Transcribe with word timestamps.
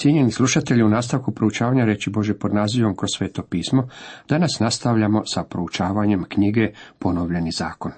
Cijenjeni 0.00 0.32
slušatelji, 0.32 0.82
u 0.82 0.88
nastavku 0.88 1.32
proučavanja 1.32 1.84
reći 1.84 2.10
Bože 2.10 2.34
pod 2.34 2.54
nazivom 2.54 2.96
kroz 2.96 3.10
sveto 3.16 3.42
pismo, 3.42 3.88
danas 4.28 4.60
nastavljamo 4.60 5.22
sa 5.26 5.44
proučavanjem 5.44 6.24
knjige 6.28 6.72
Ponovljeni 6.98 7.50
zakon. 7.50 7.92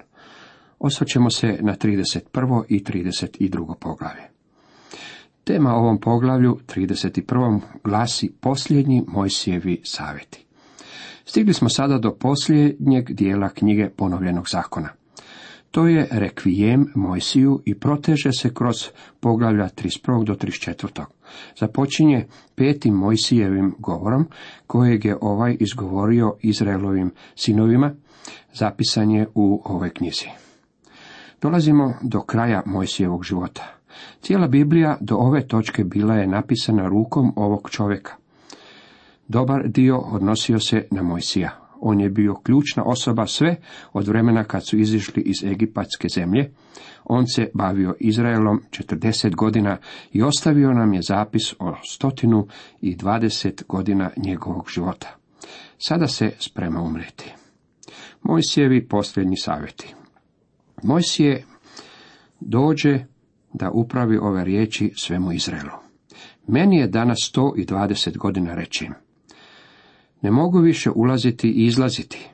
Osvrćemo 0.79 1.31
se 1.31 1.59
na 1.61 1.75
31. 1.77 2.63
i 2.69 2.85
32. 2.85 3.75
poglavlje. 3.81 4.23
Tema 5.45 5.75
ovom 5.75 6.01
poglavlju 6.01 6.59
31. 6.77 7.61
glasi 7.85 8.33
posljednji 8.41 9.05
Mojsijevi 9.09 9.81
savjeti. 9.85 10.45
Stigli 11.25 11.55
smo 11.55 11.69
sada 11.69 11.99
do 11.99 12.15
posljednjeg 12.15 13.13
dijela 13.13 13.49
knjige 13.49 13.91
Ponovljenog 13.97 14.49
zakona. 14.49 14.89
To 15.73 15.87
je 15.87 16.09
rekvijem 16.11 16.93
Mojsiju 16.95 17.63
i 17.65 17.75
proteže 17.75 18.33
se 18.33 18.55
kroz 18.55 18.77
poglavlja 19.21 19.69
31. 19.69 20.25
do 20.25 20.35
34. 20.35 21.05
Započinje 21.61 22.27
petim 22.55 22.95
Mojsijevim 22.95 23.75
govorom, 23.79 24.29
kojeg 24.67 25.05
je 25.05 25.17
ovaj 25.21 25.57
izgovorio 25.61 26.35
Izraelovim 26.41 27.11
sinovima, 27.35 27.93
zapisan 28.55 29.11
je 29.11 29.27
u 29.35 29.63
ovoj 29.65 29.91
knjizi. 29.91 30.27
Dolazimo 31.43 31.95
do 32.03 32.21
kraja 32.21 32.63
Mojsijevog 32.67 33.25
života. 33.25 33.79
Cijela 34.21 34.49
Biblija 34.49 34.97
do 35.01 35.17
ove 35.17 35.47
točke 35.49 35.85
bila 35.85 36.15
je 36.15 36.27
napisana 36.27 36.89
rukom 36.89 37.33
ovog 37.37 37.71
čovjeka. 37.71 38.13
Dobar 39.29 39.69
dio 39.69 39.99
odnosio 39.99 40.61
se 40.61 40.87
na 40.91 41.03
Mojsija. 41.03 41.62
On 41.85 42.01
je 42.01 42.11
bio 42.11 42.35
ključna 42.35 42.83
osoba 42.85 43.27
sve 43.27 43.57
od 43.93 44.09
vremena 44.09 44.45
kad 44.45 44.67
su 44.67 44.79
izišli 44.79 45.23
iz 45.23 45.45
Egipatske 45.45 46.09
zemlje. 46.15 46.51
On 47.05 47.27
se 47.27 47.51
bavio 47.55 47.95
Izraelom 48.01 48.61
40 48.71 49.35
godina 49.35 49.79
i 50.13 50.23
ostavio 50.23 50.73
nam 50.73 50.95
je 50.95 51.01
zapis 51.03 51.55
o 51.59 51.75
stotinu 51.85 52.47
i 52.81 52.97
dvadeset 52.97 53.65
godina 53.69 54.11
njegovog 54.17 54.69
života. 54.75 55.17
Sada 55.79 56.07
se 56.07 56.31
sprema 56.39 56.83
umreti. 56.83 57.33
Mojsijevi 58.23 58.89
posljednji 58.89 59.37
savjeti. 59.37 59.95
Mojsije 60.83 61.45
dođe 62.41 63.05
da 63.53 63.71
upravi 63.71 64.17
ove 64.17 64.45
riječi 64.45 64.93
svemu 64.97 65.33
Izraelu. 65.33 65.79
Meni 66.47 66.77
je 66.77 66.87
danas 66.87 67.19
sto 67.29 67.55
i 67.57 67.65
dvadeset 67.65 68.19
godina 68.19 68.55
rečim. 68.55 68.95
Ne 70.23 70.31
mogu 70.31 70.59
više 70.59 70.91
ulaziti 70.91 71.49
i 71.49 71.67
izlaziti. 71.67 72.29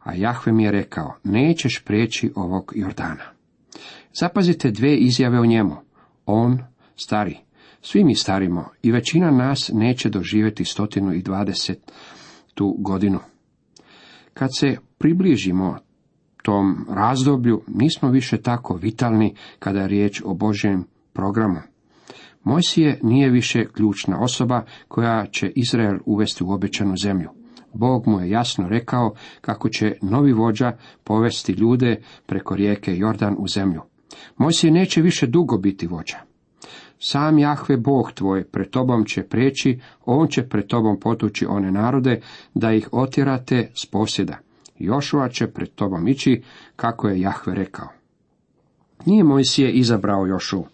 A 0.00 0.14
Jahve 0.14 0.52
mi 0.52 0.64
je 0.64 0.70
rekao, 0.70 1.14
nećeš 1.24 1.82
prijeći 1.84 2.32
ovog 2.34 2.72
Jordana. 2.76 3.24
Zapazite 4.20 4.70
dve 4.70 4.96
izjave 4.96 5.40
o 5.40 5.46
njemu. 5.46 5.76
On, 6.26 6.58
stari, 6.96 7.36
svi 7.82 8.04
mi 8.04 8.14
starimo 8.14 8.68
i 8.82 8.92
većina 8.92 9.30
nas 9.30 9.70
neće 9.74 10.08
doživjeti 10.08 10.64
stotinu 10.64 11.12
i 11.12 11.22
dvadeset 11.22 11.92
tu 12.54 12.76
godinu. 12.78 13.18
Kad 14.34 14.50
se 14.58 14.76
približimo 14.98 15.78
tom 16.42 16.86
razdoblju, 16.90 17.62
nismo 17.68 18.10
više 18.10 18.42
tako 18.42 18.76
vitalni 18.76 19.34
kada 19.58 19.80
je 19.80 19.88
riječ 19.88 20.22
o 20.24 20.34
Božjem 20.34 20.84
programu. 21.12 21.60
Mojsije 22.44 23.00
nije 23.02 23.30
više 23.30 23.64
ključna 23.72 24.20
osoba 24.20 24.64
koja 24.88 25.26
će 25.26 25.52
Izrael 25.54 25.98
uvesti 26.06 26.44
u 26.44 26.50
obećanu 26.50 26.96
zemlju. 26.96 27.28
Bog 27.72 28.06
mu 28.06 28.20
je 28.20 28.30
jasno 28.30 28.68
rekao 28.68 29.14
kako 29.40 29.68
će 29.68 29.96
novi 30.02 30.32
vođa 30.32 30.76
povesti 31.04 31.52
ljude 31.52 32.02
preko 32.26 32.56
rijeke 32.56 32.96
Jordan 32.96 33.36
u 33.38 33.48
zemlju. 33.48 33.82
Mojsije 34.36 34.70
neće 34.72 35.02
više 35.02 35.26
dugo 35.26 35.58
biti 35.58 35.86
vođa. 35.86 36.16
Sam 36.98 37.38
Jahve 37.38 37.76
Bog 37.76 38.12
tvoj 38.12 38.44
pred 38.44 38.70
tobom 38.70 39.04
će 39.04 39.22
preći, 39.22 39.80
on 40.04 40.28
će 40.28 40.48
pred 40.48 40.66
tobom 40.66 41.00
potući 41.00 41.46
one 41.46 41.70
narode, 41.70 42.20
da 42.54 42.72
ih 42.72 42.88
otjerate 42.92 43.70
s 43.74 43.86
posjeda. 43.86 44.38
Jošua 44.78 45.28
će 45.28 45.46
pred 45.46 45.68
tobom 45.74 46.08
ići, 46.08 46.42
kako 46.76 47.08
je 47.08 47.20
Jahve 47.20 47.54
rekao. 47.54 47.99
Nije 49.06 49.24
Mojsije 49.24 49.72
izabrao 49.72 50.26
Jošu. 50.26 50.64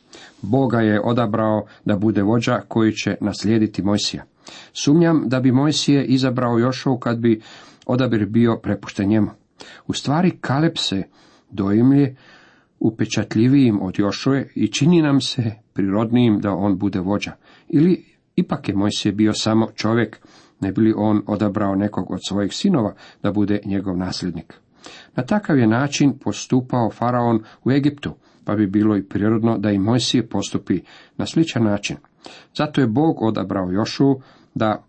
Boga 0.42 0.81
je 0.81 1.00
odabrao 1.04 1.66
da 1.84 1.97
bude 1.97 2.22
vođa 2.22 2.60
koji 2.69 2.92
će 2.92 3.16
naslijediti 3.20 3.82
Mojsija. 3.82 4.25
Sumnjam 4.72 5.22
da 5.26 5.41
bi 5.41 5.53
Mojsije 5.53 6.04
izabrao 6.04 6.59
Jošovu 6.59 6.98
kad 6.98 7.19
bi 7.19 7.41
odabir 7.87 8.26
bio 8.26 8.56
prepušten 8.62 9.09
njemu. 9.09 9.31
U 9.87 9.92
stvari 9.92 10.38
Kaleb 10.41 10.72
se 10.76 11.03
dojmlje 11.50 12.16
upečatljivijim 12.81 13.82
od 13.82 13.98
Jošove 13.98 14.48
i 14.54 14.69
čini 14.72 15.03
nam 15.03 15.20
se 15.20 15.53
prirodnijim 15.72 16.41
da 16.41 16.53
on 16.53 16.78
bude 16.78 17.00
vođa. 17.00 17.32
Ili 17.69 18.04
ipak 18.37 18.69
je 18.69 18.75
Mojsije 18.75 19.12
bio 19.12 19.32
samo 19.32 19.69
čovjek, 19.75 20.19
ne 20.60 20.72
bi 20.72 20.81
li 20.81 20.94
on 20.97 21.22
odabrao 21.26 21.75
nekog 21.75 22.10
od 22.10 22.19
svojih 22.28 22.53
sinova 22.53 22.94
da 23.22 23.32
bude 23.32 23.60
njegov 23.64 23.97
nasljednik. 23.97 24.54
Na 25.17 25.23
takav 25.23 25.59
je 25.59 25.67
način 25.67 26.19
postupao 26.19 26.91
faraon 26.91 27.43
u 27.65 27.71
Egiptu, 27.71 28.15
pa 28.45 28.55
bi 28.55 28.67
bilo 28.67 28.97
i 28.97 29.03
prirodno 29.03 29.59
da 29.59 29.71
i 29.71 29.79
Mojsije 29.79 30.29
postupi 30.29 30.81
na 31.17 31.27
sličan 31.27 31.65
način. 31.65 31.97
Zato 32.57 32.81
je 32.81 32.87
Bog 32.87 33.23
odabrao 33.23 33.71
Jošu 33.71 34.15
da 34.55 34.85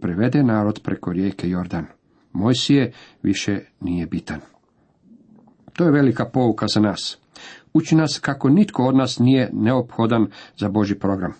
prevede 0.00 0.42
narod 0.42 0.80
preko 0.84 1.12
rijeke 1.12 1.48
Jordan. 1.48 1.86
Mojsije 2.32 2.92
više 3.22 3.60
nije 3.80 4.06
bitan. 4.06 4.40
To 5.72 5.84
je 5.84 5.90
velika 5.90 6.24
pouka 6.24 6.66
za 6.66 6.80
nas. 6.80 7.18
Uči 7.72 7.94
nas 7.94 8.18
kako 8.18 8.48
nitko 8.48 8.84
od 8.84 8.96
nas 8.96 9.18
nije 9.18 9.50
neophodan 9.52 10.26
za 10.56 10.68
Boži 10.68 10.94
program. 10.94 11.32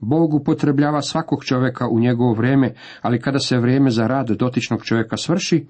Bog 0.00 0.34
upotrebljava 0.34 1.02
svakog 1.02 1.44
čovjeka 1.44 1.88
u 1.88 2.00
njegovo 2.00 2.32
vrijeme, 2.34 2.74
ali 3.02 3.20
kada 3.20 3.38
se 3.38 3.58
vrijeme 3.58 3.90
za 3.90 4.06
rad 4.06 4.28
dotičnog 4.28 4.84
čovjeka 4.84 5.16
svrši, 5.16 5.66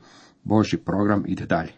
Boži 0.49 0.77
program 0.77 1.25
ide 1.27 1.47
dalje. 1.47 1.73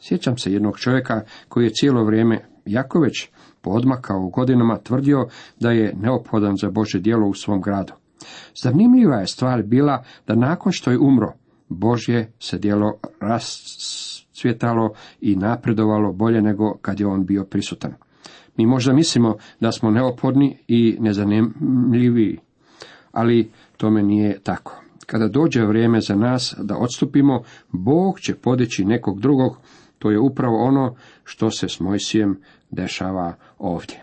Sjećam 0.00 0.38
se 0.38 0.52
jednog 0.52 0.78
čovjeka 0.78 1.22
koji 1.48 1.64
je 1.64 1.74
cijelo 1.74 2.04
vrijeme, 2.04 2.44
jako 2.64 3.00
već 3.00 3.28
podmakao 3.60 4.20
u 4.20 4.30
godinama, 4.30 4.78
tvrdio 4.78 5.28
da 5.60 5.70
je 5.70 5.94
neophodan 6.00 6.56
za 6.56 6.70
Bože 6.70 7.00
djelo 7.00 7.28
u 7.28 7.34
svom 7.34 7.60
gradu. 7.60 7.92
Zanimljiva 8.62 9.16
je 9.16 9.26
stvar 9.26 9.62
bila 9.62 10.04
da 10.26 10.34
nakon 10.34 10.72
što 10.72 10.90
je 10.90 10.98
umro, 10.98 11.32
Božje 11.68 12.32
se 12.38 12.58
djelo 12.58 12.98
rascvjetalo 13.20 14.94
i 15.20 15.36
napredovalo 15.36 16.12
bolje 16.12 16.42
nego 16.42 16.76
kad 16.82 17.00
je 17.00 17.06
on 17.06 17.26
bio 17.26 17.44
prisutan. 17.44 17.94
Mi 18.56 18.66
možda 18.66 18.92
mislimo 18.92 19.36
da 19.60 19.72
smo 19.72 19.90
neophodni 19.90 20.58
i 20.68 20.96
nezanimljiviji, 21.00 22.38
ali 23.12 23.50
tome 23.76 24.02
nije 24.02 24.40
tako. 24.40 24.81
Kada 25.06 25.28
dođe 25.28 25.64
vrijeme 25.64 26.00
za 26.00 26.16
nas 26.16 26.54
da 26.58 26.76
odstupimo, 26.76 27.42
Bog 27.72 28.20
će 28.20 28.34
podići 28.34 28.84
nekog 28.84 29.20
drugog, 29.20 29.58
to 29.98 30.10
je 30.10 30.20
upravo 30.20 30.64
ono 30.64 30.96
što 31.24 31.50
se 31.50 31.68
s 31.68 31.80
Mojsijem 31.80 32.40
dešava 32.70 33.34
ovdje. 33.58 34.02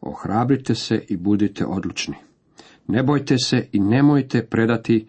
Ohrabrite 0.00 0.74
se 0.74 1.04
i 1.08 1.16
budite 1.16 1.66
odlučni. 1.66 2.14
Ne 2.86 3.02
bojte 3.02 3.38
se 3.38 3.68
i 3.72 3.80
nemojte 3.80 4.46
predati 4.46 5.06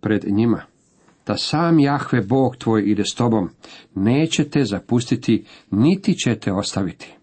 pred 0.00 0.24
njima. 0.28 0.62
Da 1.26 1.36
sam 1.36 1.78
Jahve 1.78 2.20
Bog 2.20 2.56
tvoj 2.56 2.82
ide 2.86 3.02
s 3.04 3.14
tobom, 3.14 3.50
nećete 3.94 4.64
zapustiti, 4.64 5.44
niti 5.70 6.14
ćete 6.14 6.52
ostaviti. 6.52 7.14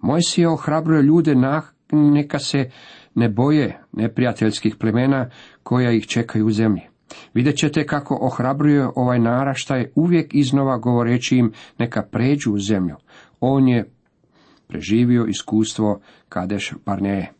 Moj 0.00 0.22
si 0.22 0.46
ohrabruje 0.46 1.02
ljude 1.02 1.34
na, 1.34 1.62
neka 1.92 2.38
se 2.38 2.70
ne 3.14 3.28
boje 3.28 3.78
neprijateljskih 3.92 4.76
plemena 4.76 5.30
koja 5.62 5.90
ih 5.90 6.06
čekaju 6.06 6.46
u 6.46 6.50
zemlji. 6.50 6.82
Vidjet 7.34 7.56
ćete 7.56 7.86
kako 7.86 8.18
ohrabruje 8.20 8.88
ovaj 8.94 9.18
naraštaj 9.18 9.86
uvijek 9.94 10.34
iznova 10.34 10.78
govoreći 10.78 11.36
im 11.36 11.52
neka 11.78 12.02
pređu 12.02 12.52
u 12.52 12.58
zemlju. 12.58 12.96
On 13.40 13.68
je 13.68 13.90
preživio 14.68 15.24
iskustvo 15.24 16.00
Kadeš 16.28 16.72
Barneje. 16.86 17.32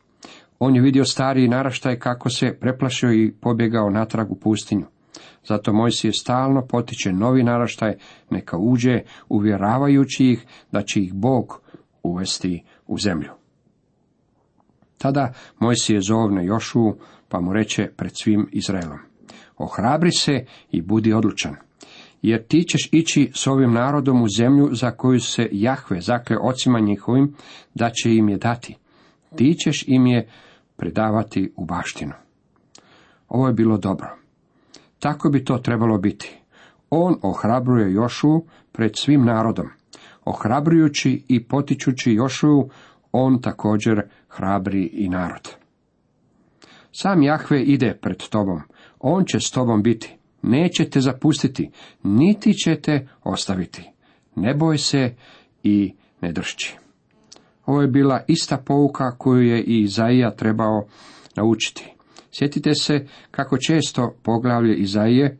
On 0.59 0.77
je 0.77 0.83
vidio 0.83 1.05
stariji 1.05 1.49
naraštaj 1.49 1.99
kako 1.99 2.31
se 2.31 2.57
preplašio 2.61 3.13
i 3.13 3.33
pobjegao 3.41 3.91
natrag 3.91 4.33
u 4.33 4.35
pustinju. 4.35 4.87
Zato 5.45 5.73
Mojsije 5.73 6.13
stalno 6.13 6.67
potiče 6.67 7.13
novi 7.13 7.43
naraštaj, 7.43 7.95
neka 8.31 8.59
uđe, 8.59 9.01
uvjeravajući 9.29 10.27
ih 10.27 10.47
da 10.73 10.83
će 10.83 11.01
ih 11.01 11.15
Bog 11.15 11.61
uvesti 12.03 12.63
u 12.87 12.99
zemlju. 12.99 13.44
Tada 15.05 15.33
Mojsije 15.61 16.01
zovne 16.01 16.47
Jošu, 16.47 16.95
pa 17.29 17.41
mu 17.41 17.53
reče 17.53 17.91
pred 17.97 18.13
svim 18.15 18.49
Izraelom. 18.53 18.99
Ohrabri 19.57 20.11
se 20.11 20.45
i 20.71 20.83
budi 20.83 21.13
odlučan, 21.13 21.57
jer 22.23 22.47
ti 22.47 22.63
ćeš 22.63 22.89
ići 22.93 23.31
s 23.35 23.47
ovim 23.47 23.73
narodom 23.73 24.23
u 24.23 24.27
zemlju 24.37 24.69
za 24.73 24.91
koju 24.91 25.21
se 25.21 25.49
Jahve 25.53 26.01
zakle 26.01 26.37
ocima 26.43 26.81
njihovim, 26.81 27.35
da 27.75 27.91
će 27.91 28.15
im 28.15 28.29
je 28.29 28.37
dati. 28.37 28.77
Ti 29.37 29.55
ćeš 29.55 29.85
im 29.87 30.07
je 30.07 30.29
predavati 30.77 31.53
u 31.57 31.65
baštinu. 31.65 32.13
Ovo 33.29 33.47
je 33.47 33.53
bilo 33.53 33.79
dobro. 33.79 34.17
Tako 34.99 35.31
bi 35.31 35.45
to 35.45 35.59
trebalo 35.59 35.99
biti. 35.99 36.39
On 36.91 37.17
ohrabruje 37.23 37.93
Jošu 37.93 38.43
pred 38.73 38.93
svim 38.97 39.25
narodom. 39.25 39.67
Ohrabrujući 40.25 41.25
i 41.29 41.45
potičući 41.45 42.13
Jošu, 42.13 42.69
on 43.13 43.41
također 43.41 44.03
hrabri 44.37 44.91
i 44.93 45.09
narod. 45.09 45.49
Sam 46.93 47.23
Jahve 47.23 47.63
ide 47.63 47.99
pred 48.01 48.23
tobom, 48.31 48.61
on 49.01 49.25
će 49.25 49.41
s 49.41 49.51
tobom 49.51 49.83
biti, 49.83 50.17
neće 50.43 50.91
te 50.91 51.01
zapustiti, 51.01 51.71
niti 52.03 52.55
će 52.55 52.77
te 52.77 53.09
ostaviti. 53.25 53.91
Ne 54.37 54.55
boj 54.55 54.79
se 54.79 55.15
i 55.63 55.95
ne 56.21 56.33
dršći. 56.33 56.77
Ovo 57.67 57.83
je 57.83 57.89
bila 57.89 58.25
ista 58.29 58.57
pouka 58.67 59.11
koju 59.19 59.43
je 59.43 59.63
i 59.63 59.81
Izaija 59.81 60.31
trebao 60.31 60.87
naučiti. 61.37 61.93
Sjetite 62.39 62.75
se 62.75 63.07
kako 63.31 63.59
često 63.59 64.15
poglavlje 64.23 64.77
Izaije 64.77 65.39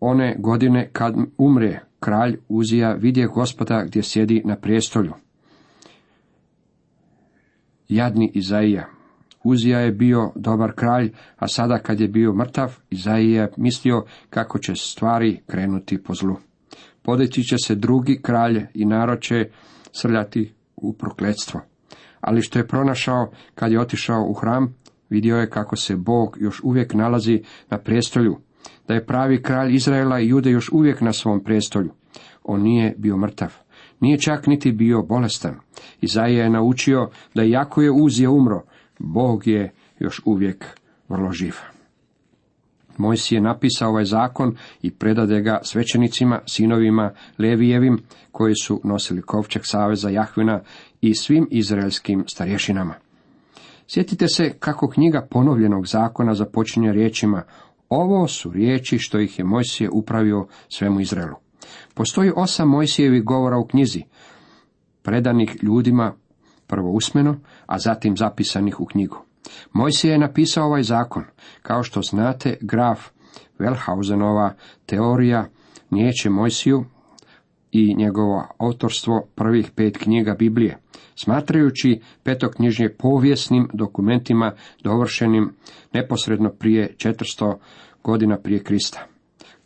one 0.00 0.36
godine 0.38 0.88
kad 0.92 1.14
umre 1.38 1.80
kralj 2.00 2.38
Uzija 2.48 2.92
vidje 2.92 3.26
gospoda 3.26 3.84
gdje 3.86 4.02
sjedi 4.02 4.42
na 4.44 4.56
prijestolju. 4.56 5.12
Jadni 7.90 8.30
Izaija. 8.34 8.86
Uzija 9.44 9.78
je 9.78 9.92
bio 9.92 10.32
dobar 10.34 10.72
kralj, 10.72 11.12
a 11.36 11.48
sada 11.48 11.78
kad 11.78 12.00
je 12.00 12.08
bio 12.08 12.32
mrtav, 12.32 12.76
Izaija 12.90 13.48
mislio 13.56 14.04
kako 14.30 14.58
će 14.58 14.74
stvari 14.74 15.40
krenuti 15.46 16.02
po 16.02 16.14
zlu. 16.14 16.36
Podići 17.02 17.42
će 17.42 17.56
se 17.58 17.74
drugi 17.74 18.20
kralj 18.22 18.66
i 18.74 18.84
narod 18.84 19.20
će 19.20 19.50
srljati 19.92 20.52
u 20.76 20.92
prokletstvo. 20.92 21.60
Ali 22.20 22.42
što 22.42 22.58
je 22.58 22.66
pronašao 22.66 23.30
kad 23.54 23.72
je 23.72 23.80
otišao 23.80 24.26
u 24.28 24.32
hram, 24.32 24.74
vidio 25.08 25.36
je 25.36 25.50
kako 25.50 25.76
se 25.76 25.96
Bog 25.96 26.36
još 26.40 26.60
uvijek 26.64 26.94
nalazi 26.94 27.42
na 27.70 27.78
prijestolju, 27.78 28.38
da 28.88 28.94
je 28.94 29.06
pravi 29.06 29.42
kralj 29.42 29.74
Izraela 29.74 30.20
i 30.20 30.28
Jude 30.28 30.50
još 30.50 30.72
uvijek 30.72 31.00
na 31.00 31.12
svom 31.12 31.44
prijestolju. 31.44 31.90
On 32.44 32.62
nije 32.62 32.94
bio 32.98 33.16
mrtav, 33.16 33.54
nije 34.00 34.18
čak 34.18 34.46
niti 34.46 34.72
bio 34.72 35.02
bolestan. 35.02 35.54
Izaija 36.00 36.44
je 36.44 36.50
naučio 36.50 37.10
da 37.34 37.44
iako 37.44 37.82
je 37.82 37.90
Uzije 37.90 38.28
umro, 38.28 38.62
Bog 38.98 39.46
je 39.46 39.72
još 39.98 40.22
uvijek 40.24 40.64
vrlo 41.08 41.32
živ. 41.32 41.54
Mojsije 42.98 43.36
je 43.36 43.42
napisao 43.42 43.88
ovaj 43.88 44.04
zakon 44.04 44.56
i 44.82 44.90
predade 44.90 45.40
ga 45.40 45.60
svećenicima, 45.62 46.40
sinovima 46.46 47.10
Levijevim, 47.38 47.98
koji 48.32 48.54
su 48.54 48.80
nosili 48.84 49.22
kovčeg 49.22 49.62
saveza 49.64 50.10
Jahvina 50.10 50.60
i 51.00 51.14
svim 51.14 51.48
izraelskim 51.50 52.24
starješinama. 52.32 52.94
Sjetite 53.86 54.28
se 54.28 54.52
kako 54.58 54.88
knjiga 54.88 55.26
ponovljenog 55.30 55.86
zakona 55.86 56.34
započinje 56.34 56.92
riječima 56.92 57.42
ovo 57.88 58.28
su 58.28 58.50
riječi 58.50 58.98
što 58.98 59.18
ih 59.20 59.38
je 59.38 59.44
Mojsije 59.44 59.90
upravio 59.90 60.46
svemu 60.68 61.00
Izraelu. 61.00 61.36
Postoji 61.94 62.32
osam 62.36 62.68
Mojsijevih 62.68 63.24
govora 63.24 63.58
u 63.58 63.66
knjizi, 63.66 64.02
predanih 65.02 65.56
ljudima 65.62 66.12
prvo 66.66 66.90
usmeno, 66.90 67.36
a 67.66 67.78
zatim 67.78 68.16
zapisanih 68.16 68.80
u 68.80 68.86
knjigu. 68.86 69.16
Mojsije 69.72 70.12
je 70.12 70.18
napisao 70.18 70.66
ovaj 70.66 70.82
zakon. 70.82 71.24
Kao 71.62 71.82
što 71.82 72.02
znate, 72.02 72.56
graf 72.60 73.08
Wellhausenova 73.58 74.50
teorija 74.86 75.48
nijeće 75.90 76.30
Mojsiju 76.30 76.84
i 77.72 77.94
njegovo 77.94 78.46
autorstvo 78.58 79.26
prvih 79.34 79.70
pet 79.76 79.98
knjiga 79.98 80.34
Biblije, 80.38 80.78
smatrajući 81.22 82.00
petoknjižnje 82.22 82.88
povijesnim 82.98 83.68
dokumentima 83.72 84.52
dovršenim 84.84 85.52
neposredno 85.92 86.50
prije 86.50 86.94
400 86.96 87.56
godina 88.02 88.38
prije 88.38 88.64
Krista. 88.64 89.06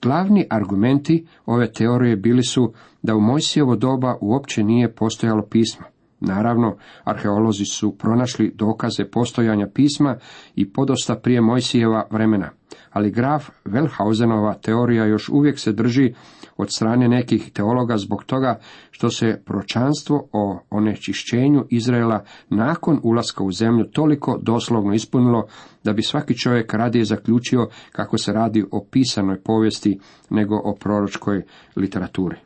Glavni 0.05 0.47
argumenti 0.51 1.27
ove 1.47 1.73
teorije 1.73 2.17
bili 2.17 2.43
su 2.43 2.73
da 3.03 3.15
u 3.15 3.21
Mojsijevo 3.21 3.77
doba 3.77 4.17
uopće 4.21 4.63
nije 4.63 4.95
postojalo 4.95 5.47
pismo. 5.51 5.87
Naravno, 6.21 6.77
arheolozi 7.05 7.65
su 7.65 7.99
pronašli 7.99 8.53
dokaze 8.55 9.05
postojanja 9.05 9.69
pisma 9.75 10.17
i 10.55 10.73
podosta 10.73 11.15
prije 11.17 11.41
Mojsijeva 11.41 12.07
vremena, 12.11 12.51
ali 12.95 13.11
graf 13.11 13.51
Wellhausenova 13.65 14.55
teorija 14.63 15.07
još 15.07 15.29
uvijek 15.29 15.59
se 15.59 15.73
drži 15.73 16.15
od 16.57 16.69
strane 16.77 17.09
nekih 17.09 17.53
teologa 17.53 17.97
zbog 17.97 18.25
toga 18.25 18.59
što 18.91 19.11
se 19.11 19.43
pročanstvo 19.45 20.29
o 20.33 20.61
onečišćenju 20.71 21.65
Izraela 21.71 22.25
nakon 22.51 23.01
ulaska 23.03 23.45
u 23.45 23.53
zemlju 23.53 23.85
toliko 23.85 24.39
doslovno 24.43 24.95
ispunilo 24.95 25.47
da 25.85 25.93
bi 25.93 26.03
svaki 26.03 26.39
čovjek 26.39 26.75
radije 26.75 27.05
zaključio 27.05 27.69
kako 27.93 28.19
se 28.19 28.33
radi 28.33 28.65
o 28.73 28.87
pisanoj 28.91 29.41
povijesti 29.41 30.01
nego 30.31 30.55
o 30.65 30.75
proročkoj 30.81 31.43
literaturi. 31.77 32.37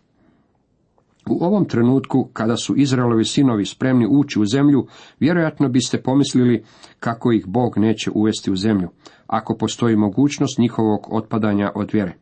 U 1.30 1.44
ovom 1.44 1.64
trenutku, 1.64 2.28
kada 2.32 2.56
su 2.56 2.76
Izraelovi 2.76 3.25
sinovi 3.25 3.64
spremni 3.64 4.06
ući 4.10 4.40
u 4.40 4.46
zemlju, 4.46 4.86
vjerojatno 5.20 5.69
biste 5.69 6.02
pomislili 6.02 6.64
kako 7.00 7.32
ih 7.32 7.46
Bog 7.46 7.78
neće 7.78 8.10
uvesti 8.14 8.50
u 8.50 8.56
zemlju, 8.56 8.88
ako 9.26 9.56
postoji 9.56 9.96
mogućnost 9.96 10.58
njihovog 10.58 11.06
otpadanja 11.10 11.72
od 11.75 11.90
vjere. 11.92 12.14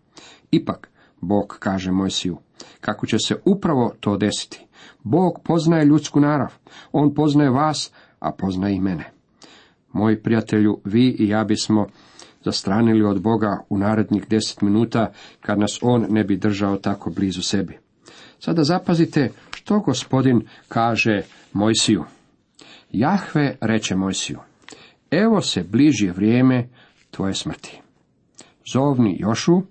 Ipak, 0.50 0.90
Bog 1.20 1.56
kaže 1.58 1.92
Mojsiju, 1.92 2.36
kako 2.80 3.06
će 3.06 3.18
se 3.18 3.36
upravo 3.44 3.92
to 4.00 4.16
desiti. 4.16 4.66
Bog 5.02 5.40
poznaje 5.44 5.84
ljudsku 5.84 6.20
narav, 6.20 6.54
On 6.92 7.14
poznaje 7.14 7.50
vas, 7.50 7.92
a 8.18 8.32
poznaje 8.32 8.74
i 8.74 8.80
mene. 8.80 9.10
Moji 9.92 10.22
prijatelju, 10.22 10.80
vi 10.84 11.16
i 11.18 11.28
ja 11.28 11.44
bismo 11.44 11.86
zastranili 12.44 13.04
od 13.04 13.22
Boga 13.22 13.64
u 13.68 13.78
narednih 13.78 14.28
deset 14.28 14.62
minuta, 14.62 15.12
kad 15.40 15.58
nas 15.58 15.78
On 15.82 16.06
ne 16.10 16.24
bi 16.24 16.36
držao 16.36 16.76
tako 16.76 17.10
blizu 17.10 17.42
sebi. 17.42 17.85
Sada 18.40 18.64
zapazite 18.64 19.30
što 19.50 19.80
gospodin 19.80 20.40
kaže 20.68 21.22
Mojsiju. 21.52 22.04
Jahve 22.92 23.56
reče 23.60 23.96
Mojsiju, 23.96 24.38
evo 25.10 25.40
se 25.40 25.62
bliži 25.62 26.10
vrijeme 26.10 26.68
tvoje 27.10 27.34
smrti. 27.34 27.80
Zovni 28.72 29.16
Jošu 29.20 29.62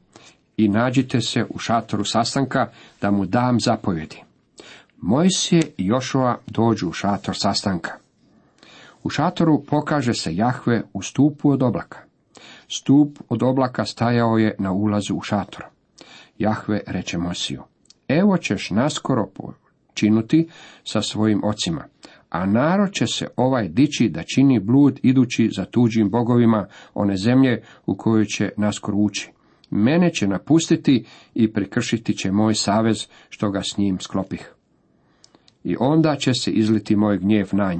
i 0.57 0.69
nađite 0.69 1.21
se 1.21 1.45
u 1.49 1.59
šatoru 1.59 2.03
sastanka 2.03 2.69
da 3.01 3.11
mu 3.11 3.25
dam 3.25 3.59
zapovjedi. 3.59 4.21
Mojsije 5.01 5.61
i 5.77 5.85
Jošova 5.85 6.37
dođu 6.47 6.89
u 6.89 6.93
šator 6.93 7.37
sastanka. 7.37 7.91
U 9.03 9.09
šatoru 9.09 9.63
pokaže 9.63 10.13
se 10.13 10.35
Jahve 10.35 10.83
u 10.93 11.01
stupu 11.01 11.49
od 11.49 11.63
oblaka. 11.63 11.99
Stup 12.67 13.19
od 13.29 13.43
oblaka 13.43 13.85
stajao 13.85 14.37
je 14.37 14.55
na 14.59 14.71
ulazu 14.71 15.15
u 15.15 15.21
šator. 15.21 15.65
Jahve 16.37 16.81
reče 16.87 17.17
Mojsiju, 17.17 17.63
evo 18.07 18.37
ćeš 18.37 18.69
naskoro 18.69 19.27
počinuti 19.27 20.47
sa 20.83 21.01
svojim 21.01 21.41
ocima, 21.43 21.85
a 22.29 22.45
narod 22.45 22.91
će 22.91 23.07
se 23.07 23.27
ovaj 23.35 23.67
dići 23.67 24.09
da 24.09 24.23
čini 24.35 24.59
blud 24.59 24.99
idući 25.03 25.49
za 25.55 25.65
tuđim 25.65 26.09
bogovima 26.09 26.67
one 26.93 27.17
zemlje 27.17 27.63
u 27.85 27.95
koju 27.95 28.25
će 28.25 28.49
naskoro 28.57 28.97
ući. 28.97 29.31
Mene 29.69 30.13
će 30.13 30.27
napustiti 30.27 31.05
i 31.33 31.53
prekršiti 31.53 32.17
će 32.17 32.31
moj 32.31 32.55
savez 32.55 33.07
što 33.29 33.49
ga 33.51 33.61
s 33.61 33.77
njim 33.77 33.99
sklopih. 33.99 34.53
I 35.63 35.75
onda 35.79 36.15
će 36.15 36.33
se 36.33 36.51
izliti 36.51 36.95
moj 36.95 37.17
gnjev 37.17 37.49
na 37.51 37.73
nj. 37.73 37.79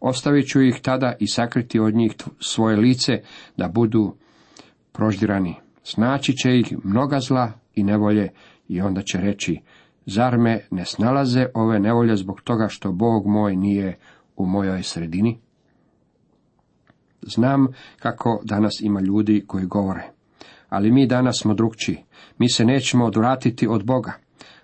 Ostavit 0.00 0.48
ću 0.48 0.62
ih 0.62 0.80
tada 0.82 1.14
i 1.20 1.26
sakriti 1.26 1.78
od 1.78 1.94
njih 1.94 2.12
svoje 2.40 2.76
lice 2.76 3.12
da 3.56 3.68
budu 3.68 4.14
proždirani. 4.92 5.54
Snaći 5.82 6.32
će 6.32 6.58
ih 6.58 6.74
mnoga 6.84 7.20
zla 7.20 7.52
i 7.74 7.82
nevolje 7.82 8.30
i 8.68 8.80
onda 8.80 9.02
će 9.02 9.18
reći, 9.18 9.60
zar 10.06 10.38
me 10.38 10.66
ne 10.70 10.84
snalaze 10.84 11.46
ove 11.54 11.80
nevolje 11.80 12.16
zbog 12.16 12.40
toga 12.40 12.68
što 12.68 12.92
Bog 12.92 13.26
moj 13.26 13.56
nije 13.56 13.98
u 14.36 14.46
mojoj 14.46 14.82
sredini? 14.82 15.38
Znam 17.22 17.66
kako 17.98 18.40
danas 18.44 18.80
ima 18.80 19.00
ljudi 19.00 19.44
koji 19.46 19.66
govore, 19.66 20.02
ali 20.68 20.92
mi 20.92 21.06
danas 21.06 21.38
smo 21.40 21.54
drugčiji, 21.54 22.04
mi 22.38 22.48
se 22.48 22.64
nećemo 22.64 23.04
odvratiti 23.04 23.68
od 23.68 23.84
Boga. 23.84 24.12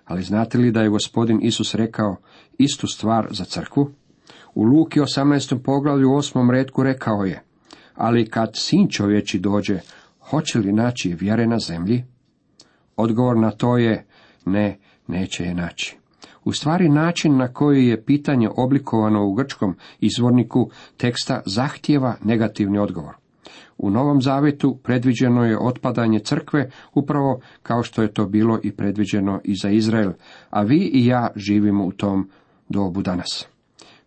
Ali 0.05 0.23
znate 0.23 0.57
li 0.57 0.71
da 0.71 0.81
je 0.81 0.89
gospodin 0.89 1.39
Isus 1.41 1.75
rekao 1.75 2.15
istu 2.57 2.87
stvar 2.87 3.27
za 3.31 3.45
crkvu? 3.45 3.91
U 4.55 4.63
Luki 4.63 4.99
18. 4.99 5.63
poglavlju 5.63 6.09
u 6.09 6.15
8. 6.15 6.51
redku 6.51 6.83
rekao 6.83 7.23
je, 7.23 7.43
ali 7.95 8.29
kad 8.29 8.49
sin 8.53 8.87
čovječi 8.89 9.39
dođe, 9.39 9.79
hoće 10.19 10.59
li 10.59 10.73
naći 10.73 11.13
vjere 11.13 11.47
na 11.47 11.59
zemlji? 11.59 12.03
Odgovor 12.95 13.37
na 13.37 13.51
to 13.51 13.77
je 13.77 14.05
ne, 14.45 14.77
neće 15.07 15.43
je 15.43 15.53
naći. 15.53 15.97
U 16.43 16.53
stvari 16.53 16.89
način 16.89 17.37
na 17.37 17.47
koji 17.47 17.87
je 17.87 18.03
pitanje 18.03 18.49
oblikovano 18.55 19.25
u 19.25 19.33
grčkom 19.33 19.75
izvorniku 19.99 20.69
teksta 20.97 21.41
zahtjeva 21.45 22.15
negativni 22.23 22.79
odgovor. 22.79 23.15
U 23.77 23.89
Novom 23.89 24.21
Zavetu 24.21 24.77
predviđeno 24.83 25.45
je 25.45 25.59
otpadanje 25.59 26.19
crkve 26.19 26.69
upravo 26.93 27.39
kao 27.63 27.83
što 27.83 28.01
je 28.01 28.13
to 28.13 28.25
bilo 28.25 28.59
i 28.63 28.71
predviđeno 28.71 29.41
i 29.43 29.55
za 29.55 29.69
Izrael, 29.69 30.11
a 30.49 30.61
vi 30.61 30.89
i 30.93 31.05
ja 31.05 31.27
živimo 31.35 31.85
u 31.85 31.91
tom 31.91 32.29
dobu 32.69 33.01
danas. 33.01 33.47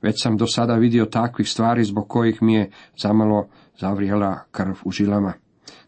Već 0.02 0.23
sam 0.23 0.37
do 0.37 0.47
sada 0.47 0.75
vidio 0.75 1.05
takvih 1.05 1.50
stvari 1.50 1.85
zbog 1.85 2.09
kojih 2.09 2.43
mi 2.43 2.55
je 2.55 2.71
zamalo 3.02 3.49
zavrijela 3.78 4.38
krv 4.50 4.75
u 4.85 4.90
žilama. 4.90 5.33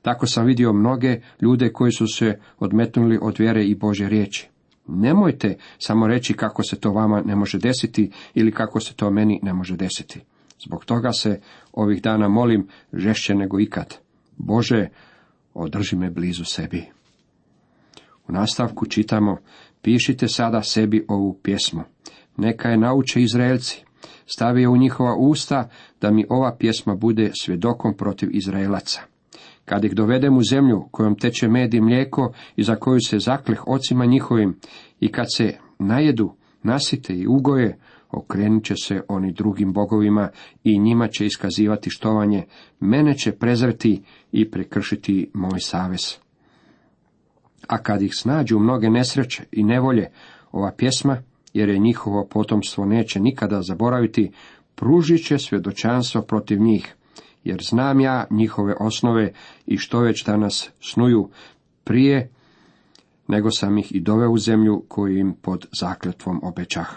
Tako 0.02 0.26
sam 0.26 0.46
vidio 0.46 0.72
mnoge 0.72 1.20
ljude 1.40 1.72
koji 1.72 1.92
su 1.92 2.06
se 2.06 2.38
odmetnuli 2.58 3.18
od 3.22 3.38
vjere 3.38 3.64
i 3.64 3.74
Bože 3.74 4.08
riječi. 4.08 4.48
Nemojte 4.86 5.56
samo 5.78 6.06
reći 6.06 6.34
kako 6.34 6.62
se 6.62 6.80
to 6.80 6.92
vama 6.92 7.22
ne 7.26 7.36
može 7.36 7.58
desiti 7.58 8.10
ili 8.34 8.52
kako 8.52 8.80
se 8.80 8.94
to 8.94 9.10
meni 9.10 9.40
ne 9.42 9.52
može 9.52 9.76
desiti. 9.76 10.20
Zbog 10.66 10.84
toga 10.84 11.12
se 11.12 11.40
ovih 11.72 12.02
dana 12.02 12.28
molim 12.28 12.68
žešće 12.92 13.34
nego 13.34 13.60
ikad. 13.60 13.94
Bože, 14.36 14.88
održi 15.54 15.96
me 15.96 16.10
blizu 16.10 16.44
sebi. 16.44 16.84
U 18.28 18.32
nastavku 18.32 18.86
čitamo, 18.86 19.38
pišite 19.82 20.28
sada 20.28 20.62
sebi 20.62 21.04
ovu 21.08 21.38
pjesmu. 21.42 21.82
Neka 22.36 22.68
je 22.68 22.78
nauče 22.78 23.22
Izraelci. 23.22 23.84
Stavi 24.26 24.62
je 24.62 24.68
u 24.68 24.76
njihova 24.76 25.16
usta 25.16 25.68
da 26.00 26.10
mi 26.10 26.26
ova 26.28 26.56
pjesma 26.58 26.94
bude 26.94 27.30
svjedokom 27.42 27.96
protiv 27.96 28.28
Izraelaca. 28.32 29.00
Kad 29.68 29.84
ih 29.84 29.94
dovedem 29.94 30.36
u 30.36 30.42
zemlju 30.42 30.88
kojom 30.90 31.16
teče 31.16 31.48
med 31.48 31.74
i 31.74 31.80
mlijeko 31.80 32.32
i 32.56 32.62
za 32.62 32.76
koju 32.76 33.00
se 33.00 33.18
zakleh 33.18 33.62
ocima 33.66 34.06
njihovim 34.06 34.56
i 35.00 35.12
kad 35.12 35.26
se 35.34 35.56
najedu, 35.78 36.34
nasite 36.62 37.14
i 37.14 37.26
ugoje, 37.26 37.78
okrenut 38.10 38.64
će 38.64 38.74
se 38.76 39.00
oni 39.08 39.32
drugim 39.32 39.72
bogovima 39.72 40.28
i 40.64 40.78
njima 40.78 41.08
će 41.08 41.26
iskazivati 41.26 41.90
štovanje, 41.90 42.44
mene 42.80 43.18
će 43.18 43.32
prezreti 43.32 44.02
i 44.32 44.50
prekršiti 44.50 45.30
moj 45.34 45.60
savez. 45.60 46.14
A 47.66 47.78
kad 47.78 48.02
ih 48.02 48.12
snađu 48.14 48.58
mnoge 48.58 48.90
nesreće 48.90 49.44
i 49.52 49.64
nevolje, 49.64 50.10
ova 50.52 50.72
pjesma, 50.76 51.22
jer 51.54 51.68
je 51.68 51.78
njihovo 51.78 52.26
potomstvo 52.30 52.84
neće 52.84 53.20
nikada 53.20 53.62
zaboraviti, 53.62 54.32
pružit 54.74 55.26
će 55.26 55.38
svjedočanstvo 55.38 56.22
protiv 56.22 56.60
njih, 56.60 56.94
jer 57.44 57.62
znam 57.62 58.00
ja 58.00 58.26
njihove 58.30 58.74
osnove 58.80 59.32
i 59.66 59.76
što 59.76 60.00
već 60.00 60.24
danas 60.24 60.70
snuju 60.80 61.30
prije 61.84 62.30
nego 63.28 63.50
sam 63.50 63.78
ih 63.78 63.94
i 63.94 64.00
doveo 64.00 64.30
u 64.30 64.38
zemlju 64.38 64.84
koju 64.88 65.18
im 65.18 65.34
pod 65.42 65.66
zakletvom 65.80 66.40
obećah. 66.44 66.88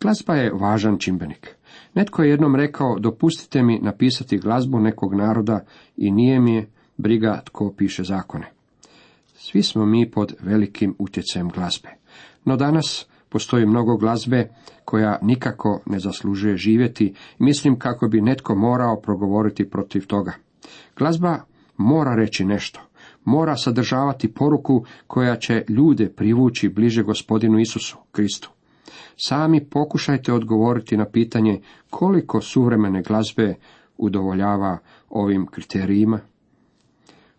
Glazba 0.00 0.34
je 0.34 0.52
važan 0.52 0.98
čimbenik. 0.98 1.56
Netko 1.94 2.22
je 2.22 2.30
jednom 2.30 2.56
rekao, 2.56 2.98
dopustite 2.98 3.62
mi 3.62 3.78
napisati 3.78 4.38
glazbu 4.38 4.80
nekog 4.80 5.14
naroda 5.14 5.60
i 5.96 6.10
nije 6.10 6.40
mi 6.40 6.54
je 6.54 6.70
briga 6.96 7.42
tko 7.44 7.74
piše 7.76 8.04
zakone. 8.04 8.46
Svi 9.34 9.62
smo 9.62 9.86
mi 9.86 10.10
pod 10.10 10.34
velikim 10.40 10.94
utjecajem 10.98 11.48
glazbe. 11.48 11.88
No 12.44 12.56
danas 12.56 13.06
postoji 13.34 13.66
mnogo 13.66 13.96
glazbe 13.96 14.48
koja 14.84 15.18
nikako 15.22 15.80
ne 15.86 15.98
zaslužuje 15.98 16.56
živjeti, 16.56 17.14
mislim 17.38 17.78
kako 17.78 18.08
bi 18.08 18.20
netko 18.20 18.54
morao 18.54 19.00
progovoriti 19.00 19.70
protiv 19.70 20.06
toga. 20.06 20.32
Glazba 20.96 21.38
mora 21.76 22.14
reći 22.14 22.44
nešto, 22.44 22.80
mora 23.24 23.56
sadržavati 23.56 24.34
poruku 24.34 24.84
koja 25.06 25.36
će 25.36 25.64
ljude 25.68 26.08
privući 26.08 26.68
bliže 26.68 27.02
gospodinu 27.02 27.58
Isusu, 27.58 27.96
Kristu. 28.12 28.50
Sami 29.16 29.64
pokušajte 29.64 30.32
odgovoriti 30.32 30.96
na 30.96 31.04
pitanje 31.04 31.60
koliko 31.90 32.40
suvremene 32.40 33.02
glazbe 33.02 33.54
udovoljava 33.98 34.78
ovim 35.10 35.46
kriterijima. 35.46 36.20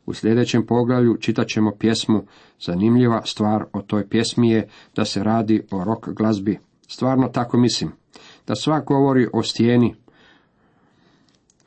U 0.06 0.14
sljedećem 0.14 0.66
poglavlju 0.66 1.18
čitat 1.18 1.48
ćemo 1.48 1.72
pjesmu. 1.80 2.24
Zanimljiva 2.60 3.22
stvar 3.26 3.66
o 3.74 3.82
toj 3.82 4.10
pjesmi 4.10 4.50
je 4.50 4.68
da 4.96 5.06
se 5.06 5.24
radi 5.24 5.64
o 5.72 5.84
rock 5.84 6.10
glazbi. 6.10 6.60
Stvarno 6.88 7.28
tako 7.28 7.58
mislim. 7.58 7.92
Da 8.48 8.56
svak 8.56 8.86
govori 8.86 9.28
o 9.34 9.44
stijeni. 9.44 9.96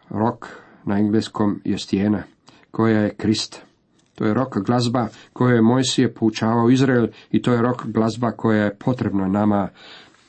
Rok 0.08 0.46
na 0.84 0.98
engleskom 0.98 1.60
je 1.64 1.78
stijena, 1.78 2.22
koja 2.70 3.00
je 3.00 3.14
Krist. 3.14 3.62
To 4.14 4.24
je 4.24 4.34
rok 4.34 4.58
glazba 4.58 5.08
koju 5.32 5.54
je 5.54 5.62
Mojsije 5.62 6.14
poučavao 6.14 6.70
Izrael 6.70 7.06
i 7.30 7.42
to 7.42 7.52
je 7.52 7.62
rok 7.62 7.86
glazba 7.86 8.30
koja 8.30 8.64
je 8.64 8.74
potrebna 8.74 9.28
nama 9.28 9.68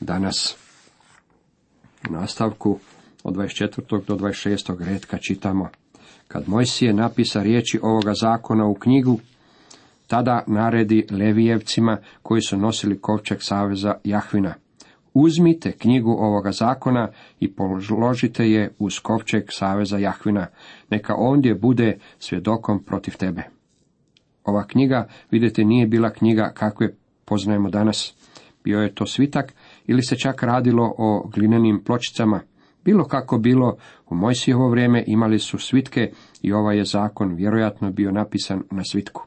danas. 0.00 0.56
U 2.10 2.12
nastavku 2.12 2.78
od 3.24 3.34
24. 3.34 4.04
do 4.06 4.16
26. 4.16 4.84
redka 4.84 5.18
čitamo. 5.18 5.68
Kad 6.32 6.48
Mojsije 6.48 6.92
napisa 6.92 7.42
riječi 7.42 7.78
ovoga 7.82 8.12
zakona 8.20 8.66
u 8.66 8.74
knjigu, 8.74 9.18
tada 10.06 10.44
naredi 10.46 11.06
Levijevcima 11.10 11.98
koji 12.22 12.40
su 12.40 12.56
nosili 12.56 13.00
kovčeg 13.00 13.38
saveza 13.40 13.94
Jahvina. 14.04 14.54
Uzmite 15.14 15.72
knjigu 15.72 16.10
ovoga 16.10 16.52
zakona 16.52 17.08
i 17.40 17.52
položite 17.52 18.50
je 18.50 18.74
uz 18.78 18.98
kovčeg 18.98 19.44
saveza 19.48 19.98
Jahvina, 19.98 20.46
neka 20.90 21.14
ondje 21.18 21.54
bude 21.54 21.98
svjedokom 22.18 22.84
protiv 22.84 23.16
tebe. 23.16 23.42
Ova 24.44 24.66
knjiga, 24.66 25.08
vidite, 25.30 25.64
nije 25.64 25.86
bila 25.86 26.10
knjiga 26.10 26.52
kakve 26.54 26.94
poznajemo 27.24 27.70
danas. 27.70 28.14
Bio 28.64 28.80
je 28.80 28.94
to 28.94 29.06
svitak 29.06 29.54
ili 29.86 30.02
se 30.02 30.16
čak 30.16 30.42
radilo 30.42 30.94
o 30.98 31.28
glinenim 31.34 31.82
pločicama. 31.84 32.40
Bilo 32.84 33.04
kako 33.04 33.38
bilo, 33.38 33.76
u 34.08 34.14
Mojsijevo 34.14 34.68
vrijeme 34.68 35.04
imali 35.06 35.38
su 35.38 35.58
svitke 35.58 36.10
i 36.42 36.52
ovaj 36.52 36.76
je 36.76 36.84
zakon 36.84 37.34
vjerojatno 37.34 37.90
bio 37.90 38.10
napisan 38.10 38.62
na 38.70 38.84
svitku. 38.84 39.26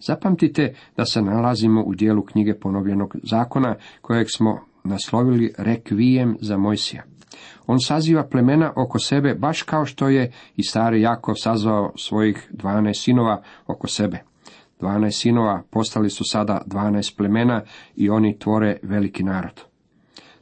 Zapamtite 0.00 0.74
da 0.96 1.04
se 1.04 1.22
nalazimo 1.22 1.82
u 1.82 1.94
dijelu 1.94 2.22
knjige 2.22 2.54
ponovljenog 2.54 3.16
zakona 3.22 3.74
kojeg 4.00 4.26
smo 4.30 4.60
naslovili 4.84 5.52
rekvijem 5.58 6.36
za 6.40 6.56
Mojsija. 6.56 7.02
On 7.66 7.80
saziva 7.80 8.26
plemena 8.26 8.72
oko 8.76 8.98
sebe 8.98 9.34
baš 9.34 9.62
kao 9.62 9.86
što 9.86 10.08
je 10.08 10.32
i 10.56 10.62
stari 10.62 11.00
Jakov 11.00 11.34
sazvao 11.34 11.92
svojih 11.96 12.48
dvanaest 12.50 13.02
sinova 13.02 13.42
oko 13.66 13.88
sebe. 13.88 14.18
Dvanaest 14.80 15.20
sinova 15.20 15.62
postali 15.70 16.10
su 16.10 16.24
sada 16.24 16.62
dvanaest 16.66 17.16
plemena 17.16 17.62
i 17.96 18.10
oni 18.10 18.38
tvore 18.38 18.76
veliki 18.82 19.22
narod. 19.22 19.60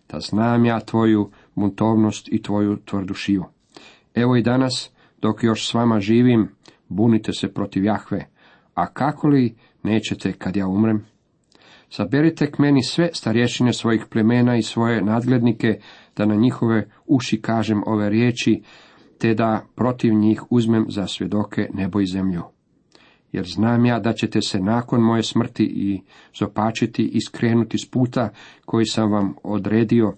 Da 0.08 0.20
znam 0.20 0.64
ja 0.64 0.80
tvoju 0.80 1.30
buntovnost 1.56 2.28
i 2.32 2.42
tvoju 2.42 2.76
tvrdušiju. 2.84 3.44
Evo 4.14 4.36
i 4.36 4.42
danas, 4.42 4.90
dok 5.22 5.42
još 5.42 5.68
s 5.68 5.74
vama 5.74 6.00
živim, 6.00 6.48
bunite 6.88 7.32
se 7.32 7.52
protiv 7.54 7.84
Jahve, 7.84 8.26
a 8.74 8.92
kako 8.92 9.28
li 9.28 9.54
nećete 9.82 10.32
kad 10.32 10.56
ja 10.56 10.66
umrem? 10.66 11.04
Saberite 11.88 12.50
k 12.50 12.58
meni 12.58 12.82
sve 12.82 13.10
starješine 13.12 13.72
svojih 13.72 14.04
plemena 14.10 14.56
i 14.56 14.62
svoje 14.62 15.02
nadglednike, 15.02 15.78
da 16.16 16.26
na 16.26 16.34
njihove 16.34 16.88
uši 17.06 17.42
kažem 17.42 17.82
ove 17.86 18.10
riječi, 18.10 18.62
te 19.18 19.34
da 19.34 19.66
protiv 19.74 20.14
njih 20.14 20.42
uzmem 20.50 20.86
za 20.88 21.06
svjedoke 21.06 21.68
nebo 21.74 22.00
i 22.00 22.06
zemlju. 22.06 22.42
Jer 23.32 23.46
znam 23.46 23.86
ja 23.86 23.98
da 24.00 24.12
ćete 24.12 24.40
se 24.40 24.60
nakon 24.60 25.00
moje 25.00 25.22
smrti 25.22 25.64
i 25.64 26.00
zopačiti 26.38 27.10
i 27.12 27.20
skrenuti 27.20 27.78
s 27.78 27.90
puta 27.90 28.30
koji 28.64 28.86
sam 28.86 29.12
vam 29.12 29.34
odredio, 29.42 30.14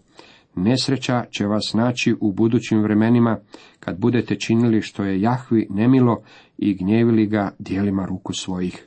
Nesreća 0.62 1.24
će 1.30 1.46
vas 1.46 1.74
naći 1.74 2.14
u 2.20 2.32
budućim 2.32 2.82
vremenima, 2.82 3.38
kad 3.80 3.98
budete 3.98 4.36
činili 4.36 4.82
što 4.82 5.04
je 5.04 5.20
Jahvi 5.20 5.66
nemilo 5.70 6.22
i 6.58 6.74
gnjevili 6.74 7.26
ga 7.26 7.54
dijelima 7.58 8.06
ruku 8.06 8.32
svojih. 8.32 8.86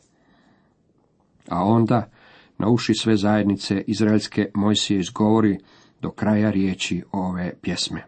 A 1.50 1.64
onda, 1.64 2.10
na 2.58 2.70
uši 2.70 2.94
sve 2.94 3.18
zajednice 3.18 3.84
izraelske 3.88 4.50
Mojsije 4.54 5.00
izgovori 5.00 5.58
do 6.02 6.12
kraja 6.12 6.52
riječi 6.52 7.04
ove 7.12 7.54
pjesme. 7.62 8.06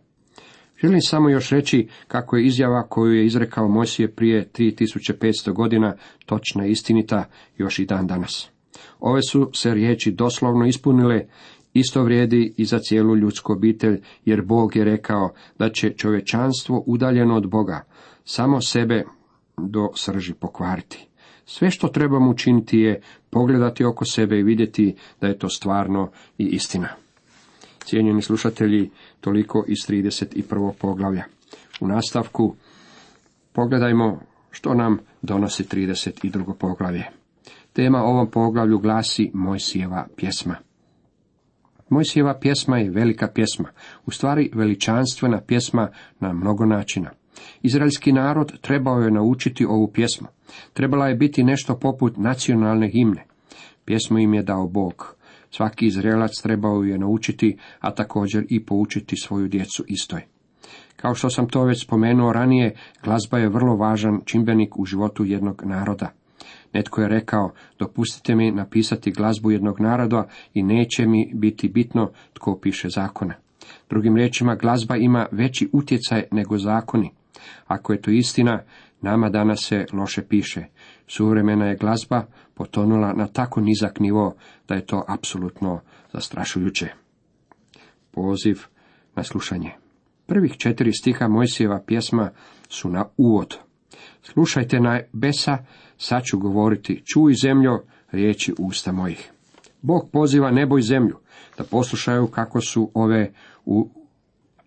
Želim 0.82 1.01
samo 1.01 1.29
još 1.29 1.50
reći 1.50 1.88
kako 2.08 2.38
je 2.38 2.46
izjava 2.46 2.88
koju 2.88 3.13
je 3.13 3.25
izrekao 3.25 3.67
Mojsije 3.67 4.12
prije 4.15 4.50
3500 4.53 5.53
godina 5.53 5.96
točna 6.25 6.65
istinita 6.65 7.25
još 7.58 7.79
i 7.79 7.86
dan 7.86 8.08
danas. 8.08 8.50
Ove 9.00 9.22
su 9.22 9.50
se 9.53 9.74
riječi 9.74 10.12
doslovno 10.12 10.65
ispunile 10.65 11.25
Isto 11.73 12.03
vrijedi 12.03 12.53
i 12.57 12.65
za 12.65 12.79
cijelu 12.79 13.15
ljudsku 13.15 13.53
obitelj, 13.53 14.01
jer 14.25 14.41
Bog 14.41 14.75
je 14.75 14.83
rekao 14.83 15.33
da 15.59 15.69
će 15.69 15.89
čovječanstvo 15.89 16.83
udaljeno 16.87 17.35
od 17.35 17.49
Boga 17.49 17.83
samo 18.23 18.61
sebe 18.61 19.03
do 19.57 19.89
srži 19.95 20.33
pokvariti. 20.33 21.07
Sve 21.45 21.71
što 21.71 21.87
trebamo 21.87 22.29
učiniti 22.29 22.77
je 22.77 23.01
pogledati 23.29 23.85
oko 23.85 24.05
sebe 24.05 24.39
i 24.39 24.43
vidjeti 24.43 24.95
da 25.21 25.27
je 25.27 25.37
to 25.37 25.49
stvarno 25.49 26.11
i 26.37 26.43
istina. 26.43 26.87
Cijenjeni 27.85 28.21
slušatelji, 28.21 28.89
toliko 29.21 29.65
iz 29.67 29.77
31. 29.77 30.71
poglavlja. 30.79 31.23
U 31.81 31.87
nastavku 31.87 32.55
pogledajmo 33.53 34.19
što 34.51 34.73
nam 34.73 34.97
donosi 35.21 35.63
32. 35.63 36.53
poglavlje. 36.53 37.03
Tema 37.73 38.03
ovom 38.03 38.31
poglavlju 38.31 38.79
glasi 38.79 39.31
Mojsijeva 39.33 40.07
pjesma. 40.15 40.55
Mojsijeva 41.93 42.33
pjesma 42.39 42.77
je 42.77 42.89
velika 42.89 43.27
pjesma, 43.27 43.69
u 44.05 44.12
stvari 44.12 44.51
veličanstvena 44.53 45.41
pjesma 45.41 45.89
na 46.19 46.33
mnogo 46.33 46.65
načina. 46.65 47.09
Izraelski 47.62 48.12
narod 48.12 48.59
trebao 48.62 49.00
je 49.00 49.12
naučiti 49.12 49.65
ovu 49.65 49.88
pjesmu. 49.88 50.27
Trebala 50.73 51.07
je 51.07 51.15
biti 51.15 51.43
nešto 51.43 51.79
poput 51.79 52.17
nacionalne 52.17 52.89
himne. 52.89 53.25
Pjesmu 53.85 54.19
im 54.19 54.33
je 54.33 54.43
dao 54.43 54.67
Bog. 54.67 55.15
Svaki 55.51 55.85
Izraelac 55.85 56.41
trebao 56.43 56.83
je 56.83 56.97
naučiti, 56.97 57.57
a 57.79 57.91
također 57.91 58.45
i 58.50 58.65
poučiti 58.65 59.15
svoju 59.17 59.47
djecu 59.47 59.83
istoj. 59.88 60.21
Kao 60.95 61.15
što 61.15 61.29
sam 61.29 61.47
to 61.47 61.63
već 61.63 61.83
spomenuo 61.83 62.33
ranije, 62.33 62.75
glazba 63.03 63.38
je 63.38 63.50
vrlo 63.50 63.75
važan 63.75 64.21
čimbenik 64.25 64.79
u 64.79 64.85
životu 64.85 65.25
jednog 65.25 65.62
naroda. 65.65 66.22
Netko 66.73 67.01
je 67.01 67.07
rekao, 67.07 67.51
dopustite 67.79 68.35
mi 68.35 68.51
napisati 68.51 69.11
glazbu 69.11 69.51
jednog 69.51 69.79
naroda 69.79 70.27
i 70.53 70.63
neće 70.63 71.05
mi 71.05 71.31
biti 71.33 71.67
bitno 71.67 72.11
tko 72.33 72.59
piše 72.61 72.89
zakone. 72.89 73.37
Drugim 73.89 74.15
riječima, 74.15 74.55
glazba 74.55 74.95
ima 74.95 75.27
veći 75.31 75.69
utjecaj 75.73 76.23
nego 76.31 76.57
zakoni. 76.57 77.11
Ako 77.67 77.93
je 77.93 78.01
to 78.01 78.11
istina, 78.11 78.63
nama 79.01 79.29
danas 79.29 79.65
se 79.67 79.85
loše 79.93 80.21
piše. 80.21 80.65
Suvremena 81.07 81.65
je 81.65 81.77
glazba 81.77 82.25
potonula 82.53 83.13
na 83.13 83.27
tako 83.27 83.61
nizak 83.61 83.99
nivo 83.99 84.35
da 84.67 84.75
je 84.75 84.85
to 84.85 85.05
apsolutno 85.07 85.79
zastrašujuće. 86.13 86.87
Poziv 88.11 88.59
na 89.15 89.23
slušanje. 89.23 89.71
Prvih 90.25 90.57
četiri 90.57 90.93
stiha 90.93 91.27
Mojsijeva 91.27 91.83
pjesma 91.87 92.29
su 92.69 92.89
na 92.89 93.05
uvod. 93.17 93.57
Slušajte 94.21 94.79
na 94.79 95.00
besa, 95.13 95.57
sad 95.97 96.23
ću 96.23 96.39
govoriti, 96.39 97.01
čuj 97.05 97.33
zemljo, 97.33 97.83
riječi 98.12 98.53
usta 98.59 98.91
mojih. 98.91 99.31
Bog 99.81 100.09
poziva 100.12 100.51
nebo 100.51 100.77
i 100.77 100.81
zemlju 100.81 101.17
da 101.57 101.63
poslušaju 101.63 102.27
kako 102.27 102.62
su 102.62 102.91
ove 102.93 103.31
u, 103.65 103.89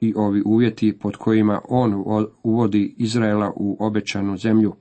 i 0.00 0.14
ovi 0.16 0.42
uvjeti 0.46 0.98
pod 0.98 1.16
kojima 1.16 1.60
on 1.68 2.04
uvodi 2.42 2.94
Izraela 2.98 3.52
u 3.56 3.76
obećanu 3.80 4.36
zemlju. 4.36 4.74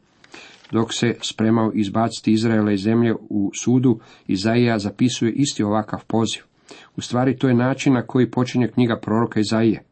Dok 0.71 0.93
se 0.93 1.15
spremao 1.21 1.71
izbaciti 1.73 2.31
Izraela 2.31 2.71
iz 2.71 2.81
zemlje 2.81 3.13
u 3.29 3.51
sudu, 3.63 3.99
Izaija 4.27 4.79
zapisuje 4.79 5.31
isti 5.31 5.63
ovakav 5.63 6.05
poziv. 6.07 6.41
U 6.95 7.01
stvari 7.01 7.37
to 7.37 7.47
je 7.47 7.53
način 7.53 7.93
na 7.93 8.01
koji 8.01 8.31
počinje 8.31 8.67
knjiga 8.67 8.99
proroka 9.01 9.39
Izaije. 9.39 9.83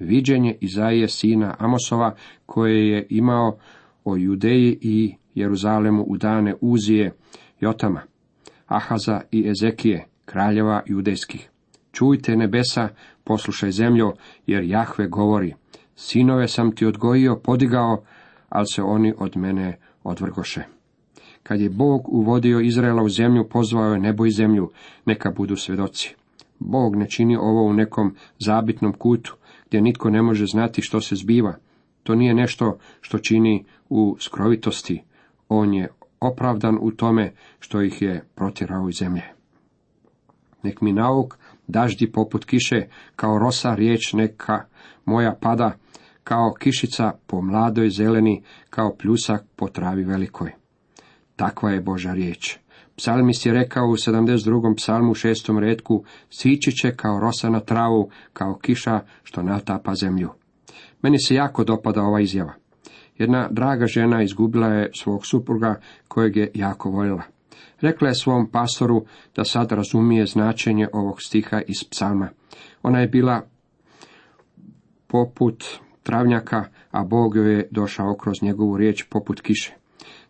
Viđenje 0.00 0.56
Izaije 0.60 1.08
sina 1.08 1.54
Amosova 1.58 2.14
koje 2.46 2.88
je 2.88 3.06
imao 3.10 3.56
o 4.04 4.16
Judeji 4.16 4.78
i 4.80 5.14
Jeruzalemu 5.34 6.02
u 6.02 6.16
dane 6.16 6.54
Uzije, 6.60 7.12
Jotama, 7.60 8.02
Ahaza 8.66 9.20
i 9.30 9.48
Ezekije, 9.48 10.06
kraljeva 10.24 10.82
judejskih. 10.86 11.50
Čujte 11.92 12.36
nebesa, 12.36 12.88
poslušaj 13.24 13.70
zemljo, 13.70 14.12
jer 14.46 14.64
Jahve 14.64 15.08
govori, 15.08 15.54
sinove 15.96 16.48
sam 16.48 16.72
ti 16.72 16.86
odgojio, 16.86 17.36
podigao, 17.36 18.02
ali 18.48 18.66
se 18.66 18.82
oni 18.82 19.14
od 19.18 19.36
mene 19.36 19.78
odvrgoše. 20.04 20.62
Kad 21.42 21.60
je 21.60 21.70
Bog 21.70 22.08
uvodio 22.08 22.60
Izraela 22.60 23.02
u 23.02 23.08
zemlju, 23.08 23.48
pozvao 23.48 23.92
je 23.92 24.00
nebo 24.00 24.26
i 24.26 24.30
zemlju, 24.30 24.70
neka 25.06 25.30
budu 25.30 25.56
svedoci. 25.56 26.14
Bog 26.58 26.96
ne 26.96 27.08
čini 27.08 27.36
ovo 27.36 27.62
u 27.62 27.72
nekom 27.72 28.14
zabitnom 28.38 28.92
kutu, 28.92 29.36
gdje 29.66 29.80
nitko 29.80 30.10
ne 30.10 30.22
može 30.22 30.46
znati 30.46 30.82
što 30.82 31.00
se 31.00 31.16
zbiva. 31.16 31.54
To 32.04 32.14
nije 32.14 32.34
nešto 32.34 32.78
što 33.00 33.18
čini 33.18 33.64
u 33.88 34.16
skrovitosti. 34.20 35.02
On 35.48 35.74
je 35.74 35.88
opravdan 36.20 36.78
u 36.80 36.90
tome 36.90 37.32
što 37.60 37.82
ih 37.82 38.02
je 38.02 38.24
protjerao 38.34 38.88
iz 38.88 38.94
zemlje. 38.98 39.22
Nek 40.62 40.80
mi 40.80 40.92
nauk 40.92 41.38
daždi 41.66 42.12
poput 42.12 42.44
kiše, 42.44 42.86
kao 43.16 43.38
rosa 43.38 43.74
riječ 43.74 44.12
neka 44.12 44.64
moja 45.04 45.34
pada, 45.40 45.72
kao 46.24 46.54
kišica 46.58 47.12
po 47.26 47.42
mladoj 47.42 47.90
zeleni, 47.90 48.42
kao 48.70 48.94
pljusak 48.98 49.44
po 49.56 49.68
travi 49.68 50.04
velikoj. 50.04 50.52
Takva 51.36 51.70
je 51.70 51.80
Boža 51.80 52.12
riječ. 52.12 52.58
Psalmist 52.96 53.46
je 53.46 53.52
rekao 53.52 53.84
u 53.84 53.96
72. 53.96 54.76
psalmu 54.76 55.10
u 55.10 55.14
šestom 55.14 55.58
redku, 55.58 56.04
svići 56.30 56.72
će 56.72 56.96
kao 56.96 57.20
rosa 57.20 57.50
na 57.50 57.60
travu, 57.60 58.10
kao 58.32 58.58
kiša 58.62 59.00
što 59.22 59.42
natapa 59.42 59.94
zemlju. 59.94 60.30
Meni 61.04 61.18
se 61.18 61.34
jako 61.34 61.64
dopada 61.64 62.02
ova 62.02 62.20
izjava. 62.20 62.52
Jedna 63.18 63.48
draga 63.50 63.86
žena 63.86 64.22
izgubila 64.22 64.66
je 64.66 64.90
svog 64.94 65.26
supruga 65.26 65.80
kojeg 66.08 66.36
je 66.36 66.50
jako 66.54 66.90
voljela. 66.90 67.22
Rekla 67.80 68.08
je 68.08 68.14
svom 68.14 68.50
pastoru 68.50 69.04
da 69.36 69.44
sad 69.44 69.72
razumije 69.72 70.26
značenje 70.26 70.88
ovog 70.92 71.22
stiha 71.22 71.60
iz 71.66 71.84
psalma. 71.90 72.28
Ona 72.82 73.00
je 73.00 73.08
bila 73.08 73.42
poput 75.06 75.64
travnjaka, 76.02 76.64
a 76.90 77.04
Bog 77.04 77.36
joj 77.36 77.54
je 77.54 77.68
došao 77.70 78.14
kroz 78.14 78.42
njegovu 78.42 78.76
riječ 78.76 79.04
poput 79.10 79.40
kiše. 79.40 79.74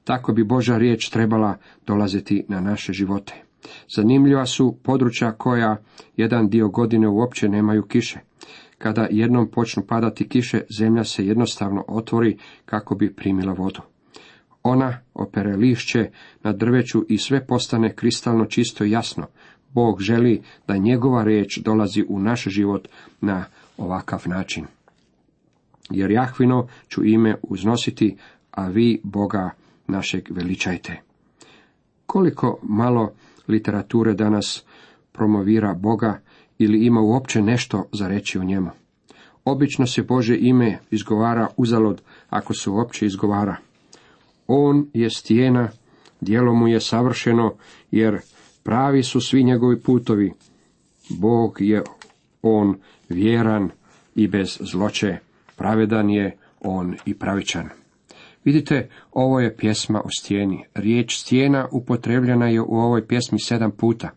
Tako 0.05 0.33
bi 0.33 0.45
Boža 0.45 0.79
riječ 0.79 1.09
trebala 1.09 1.57
dolaziti 1.87 2.45
na 2.49 2.61
naše 2.61 2.93
živote. 2.93 3.35
Zanimljiva 3.97 4.47
su 4.47 4.79
područja 4.83 5.33
koja 5.33 5.77
jedan 6.17 6.49
dio 6.49 6.69
godine 6.69 7.09
uopće 7.09 7.49
nemaju 7.49 7.83
kiše. 7.83 8.21
Kada 8.79 9.09
jednom 9.11 9.51
počnu 9.51 9.83
padati 9.83 10.29
kiše, 10.29 10.61
zemlja 10.79 11.05
se 11.05 11.27
jednostavno 11.27 11.85
otvori 11.89 12.39
kako 12.65 12.95
bi 12.95 13.15
primila 13.15 13.53
vodu. 13.53 13.81
Ona 14.63 14.99
opere 15.15 15.57
lišće 15.57 16.11
na 16.43 16.53
drveću 16.53 17.05
i 17.09 17.19
sve 17.19 17.47
postane 17.47 17.95
kristalno 17.95 18.45
čisto 18.45 18.85
i 18.85 18.91
jasno. 18.91 19.27
Bog 19.73 20.01
želi 20.01 20.43
da 20.69 20.77
njegova 20.77 21.25
riječ 21.25 21.59
dolazi 21.59 22.05
u 22.09 22.21
naš 22.21 22.45
život 22.45 22.89
na 23.21 23.45
ovakav 23.77 24.23
način. 24.27 24.67
Jer 25.91 26.11
Jahvino 26.11 26.69
ću 26.89 27.05
ime 27.05 27.37
uznositi, 27.43 28.17
a 28.51 28.69
vi 28.69 29.01
Boga 29.03 29.51
našeg 29.87 30.29
veličajte. 30.31 31.01
Koliko 32.07 32.59
malo 32.63 33.13
literature 33.49 34.15
danas 34.15 34.65
promovira 35.13 35.75
Boga 35.75 36.21
ili 36.59 36.87
ima 36.87 37.01
uopće 37.01 37.43
nešto 37.43 37.85
za 37.93 38.09
reći 38.09 38.39
o 38.39 38.45
njemu. 38.45 38.71
Obično 39.45 39.87
se 39.87 40.03
Bože 40.03 40.37
ime 40.41 40.79
izgovara 40.91 41.49
uzalod 41.57 42.03
ako 42.31 42.55
se 42.55 42.71
uopće 42.71 43.07
izgovara. 43.07 43.57
On 44.47 44.87
je 44.93 45.11
stijena, 45.11 45.69
djelo 46.21 46.55
mu 46.55 46.69
je 46.69 46.81
savršeno, 46.81 47.55
jer 47.91 48.19
pravi 48.63 49.03
su 49.03 49.21
svi 49.21 49.45
njegovi 49.45 49.81
putovi. 49.81 50.33
Bog 51.11 51.57
je 51.61 51.83
on 52.43 52.77
vjeran 53.09 53.71
i 54.15 54.29
bez 54.29 54.59
zloće, 54.61 55.19
pravedan 55.57 56.11
je 56.11 56.37
on 56.61 56.97
i 57.07 57.15
pravičan. 57.15 57.69
Vidite, 58.45 58.89
ovo 59.13 59.41
je 59.41 59.57
pjesma 59.57 60.01
o 60.01 60.09
stijeni. 60.19 60.65
Riječ 60.75 61.17
stijena 61.17 61.69
upotrebljena 61.73 62.49
je 62.49 62.61
u 62.61 62.75
ovoj 62.77 63.07
pjesmi 63.07 63.41
sedam 63.41 63.71
puta. 63.71 64.11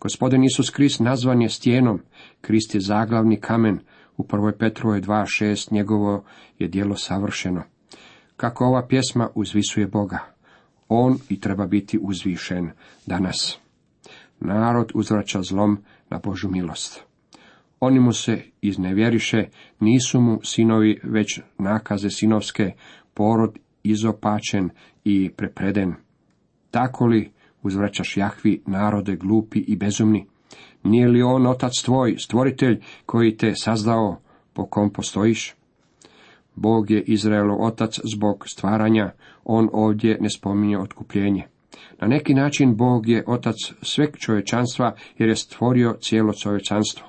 Gospodin 0.00 0.44
Isus 0.44 0.70
Krist 0.70 1.00
nazvan 1.00 1.42
je 1.42 1.48
stijenom. 1.48 2.00
Krist 2.40 2.74
je 2.74 2.80
zaglavni 2.80 3.40
kamen. 3.40 3.80
U 4.16 4.26
prvoj 4.26 4.58
Petrovoj 4.58 5.00
2.6 5.00 5.72
njegovo 5.72 6.24
je 6.58 6.68
dijelo 6.68 6.96
savršeno. 6.96 7.62
Kako 8.36 8.64
ova 8.64 8.86
pjesma 8.86 9.28
uzvisuje 9.34 9.86
Boga. 9.86 10.18
On 10.88 11.18
i 11.28 11.40
treba 11.40 11.66
biti 11.66 11.98
uzvišen 12.02 12.70
danas. 13.06 13.58
Narod 14.40 14.90
uzvraća 14.94 15.42
zlom 15.42 15.78
na 16.10 16.18
Božu 16.18 16.50
milost. 16.50 17.04
Oni 17.80 18.00
mu 18.00 18.12
se 18.12 18.42
iznevjeriše, 18.60 19.44
nisu 19.80 20.20
mu 20.20 20.40
sinovi, 20.42 21.00
već 21.02 21.40
nakaze 21.58 22.10
sinovske, 22.10 22.72
porod 23.14 23.58
izopačen 23.82 24.70
i 25.04 25.30
prepreden. 25.36 25.94
Tako 26.70 27.06
li 27.06 27.32
uzvraćaš 27.66 28.16
Jahvi 28.16 28.62
narode 28.66 29.16
glupi 29.16 29.58
i 29.58 29.76
bezumni? 29.76 30.26
Nije 30.82 31.08
li 31.08 31.22
on 31.22 31.46
otac 31.46 31.72
tvoj, 31.84 32.16
stvoritelj, 32.18 32.80
koji 33.06 33.36
te 33.36 33.54
sazdao, 33.54 34.20
po 34.52 34.66
kom 34.66 34.90
postojiš? 34.90 35.54
Bog 36.54 36.90
je 36.90 37.02
Izraelo 37.02 37.56
otac 37.60 38.00
zbog 38.14 38.44
stvaranja, 38.48 39.10
on 39.44 39.68
ovdje 39.72 40.18
ne 40.20 40.30
spominje 40.30 40.78
otkupljenje. 40.78 41.42
Na 42.00 42.08
neki 42.08 42.34
način 42.34 42.76
Bog 42.76 43.08
je 43.08 43.24
otac 43.26 43.56
sveg 43.82 44.16
čovječanstva 44.16 44.94
jer 45.18 45.28
je 45.28 45.36
stvorio 45.36 45.96
cijelo 46.00 46.32
čovječanstvo. 46.32 47.06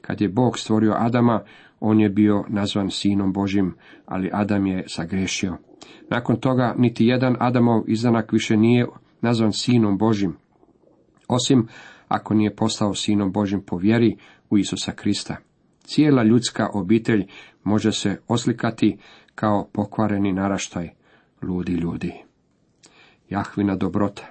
Kad 0.00 0.20
je 0.20 0.28
Bog 0.28 0.58
stvorio 0.58 0.94
Adama, 0.98 1.40
on 1.80 2.00
je 2.00 2.08
bio 2.08 2.44
nazvan 2.48 2.90
sinom 2.90 3.32
Božim, 3.32 3.74
ali 4.06 4.30
Adam 4.32 4.66
je 4.66 4.84
sagrešio. 4.88 5.56
Nakon 6.10 6.36
toga 6.36 6.74
niti 6.78 7.06
jedan 7.06 7.36
Adamov 7.40 7.82
izdanak 7.86 8.32
više 8.32 8.56
nije 8.56 8.86
nazvan 9.20 9.52
sinom 9.52 9.98
Božim, 9.98 10.36
osim 11.28 11.68
ako 12.08 12.34
nije 12.34 12.56
postao 12.56 12.94
sinom 12.94 13.32
Božim 13.32 13.62
po 13.66 13.76
vjeri 13.76 14.16
u 14.50 14.58
Isusa 14.58 14.92
Krista. 14.92 15.36
Cijela 15.84 16.22
ljudska 16.22 16.68
obitelj 16.74 17.26
može 17.64 17.92
se 17.92 18.20
oslikati 18.28 18.98
kao 19.34 19.68
pokvareni 19.72 20.32
naraštaj, 20.32 20.90
ludi 21.42 21.72
ljudi. 21.72 22.12
Jahvina 23.28 23.76
dobrota. 23.76 24.26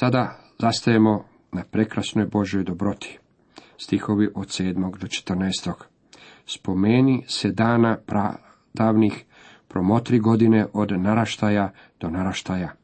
Davno 0.00 0.28
zastajemo 0.58 1.24
na 1.52 1.64
prekrasnoj 1.70 2.26
Božoj 2.26 2.64
dobroti. 2.64 3.18
Stihovi 3.78 4.28
od 4.34 4.46
7. 4.46 4.98
do 4.98 5.06
14. 5.06 5.72
Spomeni 6.46 7.24
se 7.28 7.52
dana 7.52 7.96
pradavnih, 8.06 9.24
promotri 9.68 10.18
godine 10.18 10.66
od 10.72 11.00
naraštaja 11.00 11.72
do 12.00 12.10
naraštaja. 12.10 12.83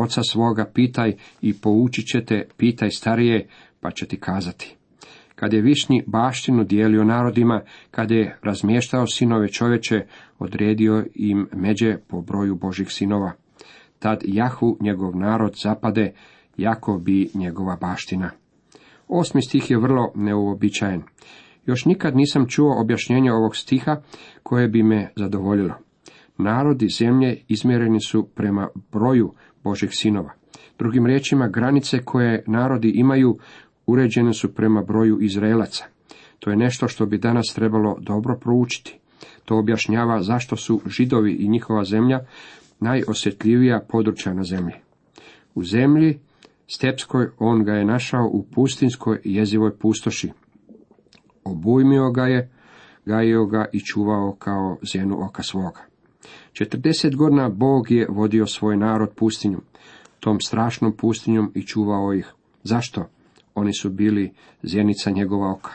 Oca 0.00 0.22
svoga 0.22 0.70
pitaj 0.74 1.12
i 1.40 1.54
poučit 1.54 2.06
ćete, 2.06 2.48
pitaj 2.56 2.90
starije, 2.90 3.48
pa 3.80 3.90
će 3.90 4.06
ti 4.06 4.20
kazati. 4.20 4.76
Kad 5.34 5.52
je 5.52 5.62
višnji 5.62 6.02
baštinu 6.06 6.64
dijelio 6.64 7.04
narodima, 7.04 7.60
kad 7.90 8.10
je 8.10 8.38
razmještao 8.42 9.06
sinove 9.06 9.48
čovječe, 9.48 10.06
odredio 10.38 11.04
im 11.14 11.48
međe 11.52 11.96
po 12.08 12.20
broju 12.20 12.54
Božih 12.54 12.88
sinova. 12.90 13.32
Tad 13.98 14.20
Jahu 14.24 14.76
njegov 14.80 15.16
narod 15.16 15.54
zapade, 15.62 16.12
jako 16.56 16.98
bi 16.98 17.30
njegova 17.34 17.76
baština. 17.80 18.30
Osmi 19.08 19.42
stih 19.42 19.70
je 19.70 19.78
vrlo 19.78 20.12
neuobičajen. 20.14 21.02
Još 21.66 21.84
nikad 21.84 22.16
nisam 22.16 22.46
čuo 22.48 22.80
objašnjenje 22.80 23.32
ovog 23.32 23.56
stiha 23.56 23.96
koje 24.42 24.68
bi 24.68 24.82
me 24.82 25.12
zadovoljilo. 25.16 25.74
Narodi 26.38 26.88
zemlje 26.98 27.36
izmjereni 27.48 28.00
su 28.00 28.28
prema 28.34 28.68
broju 28.92 29.34
Božih 29.64 29.90
sinova. 29.92 30.30
Drugim 30.78 31.06
riječima, 31.06 31.48
granice 31.48 31.98
koje 32.04 32.44
narodi 32.46 32.90
imaju 32.90 33.38
uređene 33.86 34.34
su 34.34 34.54
prema 34.54 34.82
broju 34.82 35.20
Izraelaca. 35.20 35.84
To 36.38 36.50
je 36.50 36.56
nešto 36.56 36.88
što 36.88 37.06
bi 37.06 37.18
danas 37.18 37.54
trebalo 37.54 37.96
dobro 38.00 38.38
proučiti. 38.40 38.98
To 39.44 39.58
objašnjava 39.58 40.22
zašto 40.22 40.56
su 40.56 40.80
židovi 40.86 41.32
i 41.32 41.48
njihova 41.48 41.84
zemlja 41.84 42.20
najosjetljivija 42.80 43.80
područja 43.88 44.34
na 44.34 44.44
zemlji. 44.44 44.74
U 45.54 45.64
zemlji 45.64 46.18
stepskoj 46.66 47.28
on 47.38 47.64
ga 47.64 47.72
je 47.72 47.84
našao 47.84 48.28
u 48.32 48.42
pustinskoj 48.42 49.20
jezivoj 49.24 49.78
pustoši. 49.78 50.32
Obujmio 51.44 52.10
ga 52.10 52.26
je, 52.26 52.50
gajio 53.04 53.46
ga 53.46 53.66
i 53.72 53.80
čuvao 53.80 54.36
kao 54.38 54.78
zjenu 54.92 55.24
oka 55.24 55.42
svoga. 55.42 55.89
Četrdeset 56.52 57.16
godina 57.16 57.48
Bog 57.48 57.90
je 57.90 58.06
vodio 58.08 58.46
svoj 58.46 58.76
narod 58.76 59.10
pustinjom, 59.16 59.62
tom 60.20 60.40
strašnom 60.40 60.96
pustinjom 60.96 61.52
i 61.54 61.62
čuvao 61.62 62.14
ih. 62.14 62.32
Zašto? 62.62 63.08
Oni 63.54 63.72
su 63.74 63.90
bili 63.90 64.32
zjenica 64.62 65.10
njegova 65.10 65.52
oka. 65.52 65.70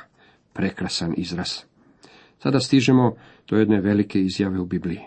Prekrasan 0.54 1.14
izraz. 1.18 1.50
Sada 2.40 2.60
stižemo 2.60 3.14
do 3.50 3.58
jedne 3.58 3.82
velike 3.82 4.20
izjave 4.20 4.60
u 4.60 4.66
Bibliji. 4.66 5.02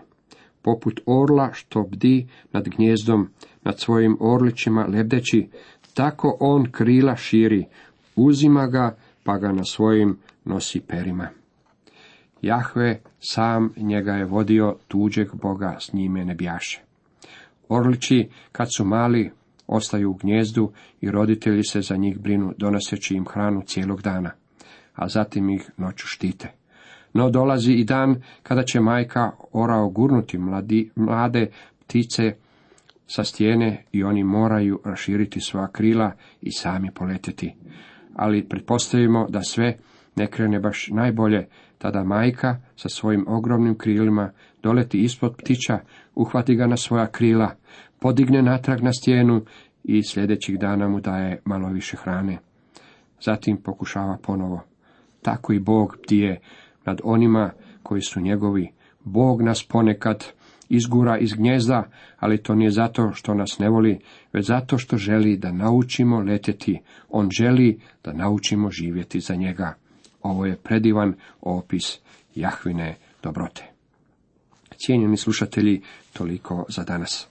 Poput 0.63 1.01
orla 1.07 1.51
što 1.53 1.83
bdi 1.83 2.29
nad 2.53 2.69
gnjezdom, 2.69 3.29
nad 3.65 3.81
svojim 3.81 4.17
orlićima 4.21 4.87
lebdeći, 4.87 5.49
tako 5.95 6.37
on 6.41 6.71
krila 6.71 7.17
širi, 7.17 7.65
uzima 8.17 8.67
ga, 8.67 8.97
pa 9.25 9.39
ga 9.39 9.53
na 9.53 9.65
svojim 9.65 10.19
nosi 10.45 10.81
perima. 10.81 11.29
Jahve 12.43 13.01
sam 13.21 13.73
njega 13.77 14.13
je 14.13 14.25
vodio, 14.25 14.77
tuđeg 14.89 15.29
Boga 15.35 15.77
s 15.81 15.93
njime 15.93 16.25
ne 16.25 16.35
bjaše. 16.35 16.81
Orlići, 17.69 18.29
kad 18.53 18.69
su 18.77 18.85
mali, 18.85 19.31
ostaju 19.67 20.11
u 20.11 20.15
gnjezdu 20.15 20.73
i 21.01 21.11
roditelji 21.11 21.63
se 21.65 21.81
za 21.81 21.97
njih 21.97 22.19
brinu, 22.19 22.55
donoseći 22.57 23.15
im 23.15 23.27
hranu 23.27 23.63
cijelog 23.67 24.03
dana, 24.03 24.31
a 24.95 25.09
zatim 25.09 25.51
ih 25.51 25.71
noću 25.77 26.07
štite. 26.07 26.53
No 27.13 27.31
dolazi 27.31 27.73
i 27.73 27.85
dan 27.85 28.23
kada 28.43 28.63
će 28.63 28.81
majka 28.81 29.31
orao 29.53 29.91
gurnuti 29.91 30.39
mladi, 30.39 30.91
mlade 30.97 31.51
ptice 31.83 32.35
sa 33.07 33.25
stijene 33.25 33.85
i 33.93 34.05
oni 34.05 34.25
moraju 34.25 34.81
raširiti 34.85 35.41
svoja 35.41 35.67
krila 35.67 36.13
i 36.41 36.53
sami 36.53 36.91
poleteti. 36.95 37.55
Ali 38.15 38.49
pretpostavimo 38.49 39.27
da 39.29 39.43
sve 39.43 39.79
ne 40.19 40.27
krene 40.27 40.61
baš 40.61 40.89
najbolje, 40.89 41.47
tada 41.79 42.05
majka 42.05 42.57
sa 42.77 42.89
svojim 42.89 43.25
ogromnim 43.29 43.79
krilima 43.79 44.31
doleti 44.63 45.03
ispod 45.03 45.37
ptića, 45.37 45.79
uhvati 46.15 46.55
ga 46.55 46.67
na 46.67 46.77
svoja 46.77 47.07
krila, 47.07 47.55
podigne 48.01 48.43
natrag 48.43 48.83
na 48.83 48.93
stijenu 48.93 49.45
i 49.85 50.03
sljedećih 50.03 50.59
dana 50.59 50.89
mu 50.89 51.01
daje 51.01 51.41
malo 51.45 51.69
više 51.69 51.97
hrane. 51.97 52.39
Zatim 53.21 53.57
pokušava 53.57 54.19
ponovo. 54.23 54.61
Tako 55.23 55.53
i 55.53 55.61
Bog 55.61 55.97
bdije 56.03 56.41
nad 56.85 57.01
onima 57.05 57.51
koji 57.83 58.01
su 58.01 58.21
njegovi. 58.21 58.73
Bog 59.05 59.43
nas 59.43 59.67
ponekad 59.69 60.25
izgura 60.69 61.19
iz 61.19 61.35
gnjezda, 61.35 61.83
ali 62.19 62.43
to 62.43 62.55
nije 62.55 62.71
zato 62.71 63.13
što 63.13 63.35
nas 63.35 63.59
ne 63.59 63.69
voli, 63.69 63.99
već 64.33 64.47
zato 64.47 64.79
što 64.79 64.97
želi 64.97 65.37
da 65.37 65.53
naučimo 65.53 66.21
letjeti. 66.21 66.81
On 67.09 67.29
želi 67.31 67.81
da 68.05 68.13
naučimo 68.13 68.71
živjeti 68.71 69.21
za 69.21 69.35
njega. 69.35 69.75
Ovo 70.23 70.47
je 70.47 70.57
predivan 70.57 71.15
opis 71.41 71.99
Jahvine 72.35 72.97
dobrote. 73.23 73.65
Cijenjeni 74.77 75.17
slušatelji, 75.17 75.83
toliko 76.13 76.65
za 76.69 76.85
danas. 76.85 77.29